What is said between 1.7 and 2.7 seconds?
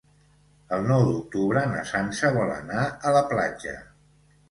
na Sança vol